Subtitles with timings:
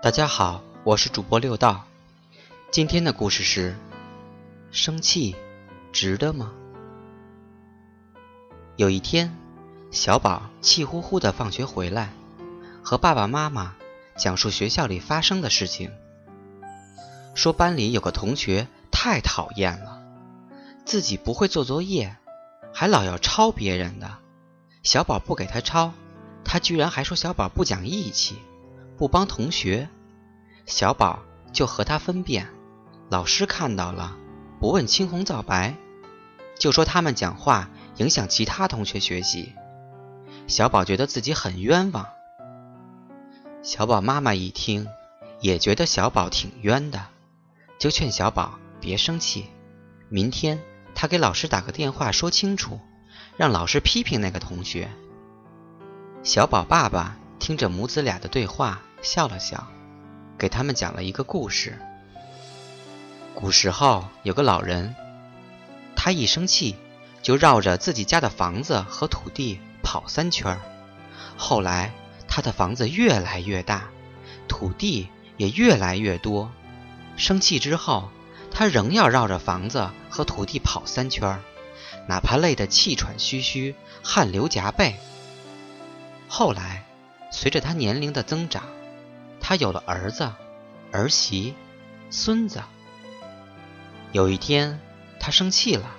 [0.00, 1.84] 大家好，我是主播六道。
[2.70, 3.74] 今天的故事是：
[4.70, 5.34] 生气
[5.92, 6.52] 值得吗？
[8.76, 9.36] 有一天，
[9.90, 12.12] 小宝气呼呼的放学回来，
[12.80, 13.74] 和爸爸妈妈
[14.16, 15.90] 讲述学校里发生的事情，
[17.34, 20.00] 说班里有个同学太讨厌了，
[20.84, 22.16] 自己不会做作业，
[22.72, 24.18] 还老要抄别人的。
[24.84, 25.92] 小宝不给他抄，
[26.44, 28.38] 他居然还说小宝不讲义气。
[28.98, 29.88] 不帮同学，
[30.66, 31.20] 小宝
[31.52, 32.48] 就和他分辨。
[33.08, 34.16] 老师看到了，
[34.58, 35.76] 不问青红皂白，
[36.58, 39.54] 就说他们讲话影响其他同学学习。
[40.48, 42.06] 小宝觉得自己很冤枉。
[43.62, 44.88] 小宝妈妈一听，
[45.40, 47.06] 也觉得小宝挺冤的，
[47.78, 49.46] 就劝小宝别生气。
[50.08, 50.60] 明天
[50.94, 52.80] 他给老师打个电话说清楚，
[53.36, 54.90] 让老师批评那个同学。
[56.24, 58.80] 小宝爸爸听着母子俩的对话。
[59.00, 59.64] 笑了笑，
[60.36, 61.78] 给他们讲了一个故事。
[63.32, 64.92] 古时候有个老人，
[65.94, 66.74] 他一生气
[67.22, 70.60] 就绕着自己家的房子和土地跑三圈儿。
[71.36, 71.92] 后来
[72.26, 73.88] 他的房子越来越大，
[74.48, 76.50] 土地也越来越多。
[77.16, 78.10] 生气之后，
[78.50, 81.40] 他仍要绕着房子和土地跑三圈儿，
[82.08, 84.96] 哪怕累得气喘吁吁、汗流浃背。
[86.26, 86.84] 后来，
[87.30, 88.64] 随着他年龄的增长，
[89.40, 90.30] 他有了儿子、
[90.90, 91.54] 儿媳、
[92.10, 92.60] 孙子。
[94.12, 94.80] 有一天，
[95.20, 95.90] 他生气了，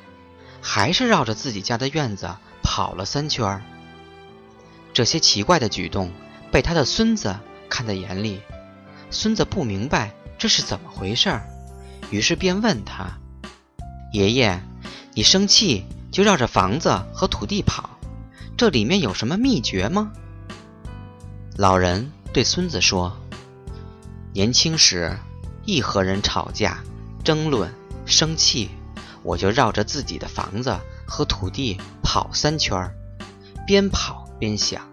[0.61, 2.29] 还是绕着自己家的院子
[2.63, 3.61] 跑了三圈。
[4.91, 6.11] 这些奇怪的举动
[6.51, 7.37] 被他的孙子
[7.69, 8.41] 看在眼里，
[9.11, 11.39] 孙子不明白这是怎么回事，
[12.09, 13.07] 于是便问他
[14.11, 14.59] ：“爷爷，
[15.13, 17.87] 你生气就绕着房子和土地跑，
[18.57, 20.11] 这里面有什么秘诀吗？”
[21.59, 23.11] 老人对孙子说。
[24.33, 25.13] 年轻时，
[25.65, 26.81] 一和人吵架、
[27.21, 27.69] 争论、
[28.05, 28.69] 生气，
[29.23, 30.73] 我就绕着自己的房子
[31.05, 32.89] 和土地跑三圈，
[33.67, 34.87] 边跑边想：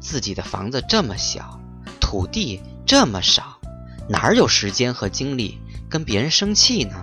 [0.00, 1.60] 自己的房子这么小，
[2.00, 3.60] 土地这么少，
[4.08, 6.96] 哪有时间和精力跟别人生气呢？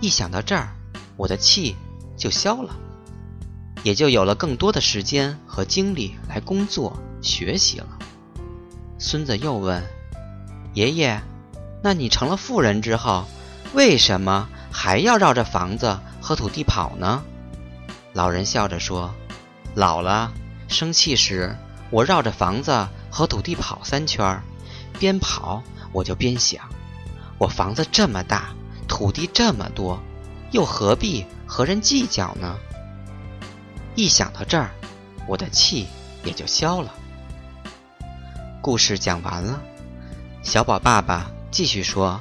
[0.00, 0.76] 一想到这儿，
[1.16, 1.74] 我的气
[2.18, 2.76] 就消了，
[3.84, 7.86] 也就有了更多的时间和精力来工作、学习了。
[8.98, 9.80] 孙子又问。
[10.72, 11.20] 爷爷，
[11.82, 13.26] 那你成了富人之后，
[13.74, 17.22] 为什么还要绕着房子和土地跑呢？
[18.12, 19.14] 老人笑着说
[19.76, 20.32] ：“老了，
[20.66, 21.54] 生气时，
[21.90, 24.42] 我绕着房子和土地跑三圈，
[24.98, 25.62] 边跑
[25.92, 26.64] 我就边想：
[27.38, 28.54] 我房子这么大，
[28.88, 30.00] 土地这么多，
[30.50, 32.56] 又何必和人计较呢？
[33.94, 34.70] 一想到这儿，
[35.26, 35.86] 我的气
[36.24, 36.92] 也就消了。”
[38.60, 39.60] 故事讲完了。
[40.42, 42.20] 小宝爸爸继续说：“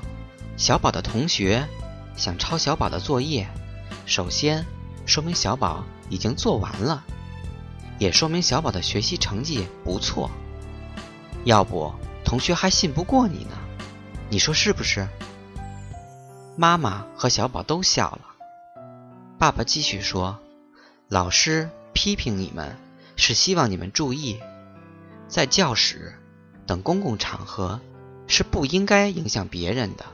[0.56, 1.67] 小宝的同学
[2.16, 3.47] 想抄小宝的作业，
[4.06, 4.66] 首先
[5.06, 7.03] 说明小宝已经做完了，
[7.97, 10.29] 也说明小宝的学习成绩不错。
[11.45, 13.57] 要不同学还信不过你呢，
[14.29, 15.07] 你说是不是？”
[16.56, 18.22] 妈妈和小宝都笑了。
[19.39, 20.38] 爸爸继续说
[21.09, 22.77] ：“老师批评你们，
[23.15, 24.39] 是希望你们注意，
[25.27, 26.13] 在教室
[26.65, 27.79] 等公共场合。”
[28.25, 30.05] 是不应该影响别人的，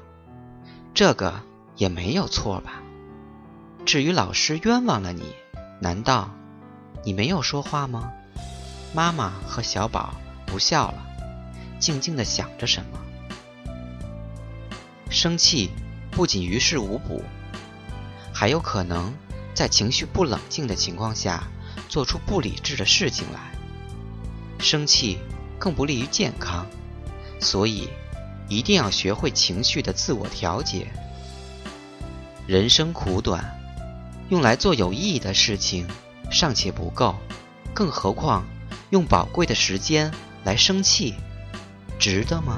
[0.96, 1.42] 这个
[1.78, 2.82] 也没有错吧？
[3.86, 5.36] 至于老师冤枉了你，
[5.80, 6.32] 难道
[7.04, 8.12] 你没有说话吗？
[8.94, 10.16] 妈妈和小宝
[10.48, 11.06] 不笑了，
[11.80, 13.00] 静静的想着什么。
[15.12, 15.70] 生气
[16.10, 17.24] 不仅于事无补，
[18.34, 19.14] 还有可能
[19.60, 21.44] 在情绪不冷静的情况下
[21.90, 23.52] 做出不理智的事情来。
[24.58, 25.18] 生气
[25.60, 26.66] 更不利于健康。
[27.42, 27.90] 所以，
[28.48, 30.88] 一定要学会情绪的自我调节。
[32.48, 33.54] 人生苦短，
[34.30, 35.86] 用来做有意义的事情
[36.32, 37.18] 尚且不够，
[37.74, 38.46] 更何况
[38.92, 40.10] 用宝贵的时间
[40.46, 41.16] 来生气，
[42.00, 42.58] 值得吗？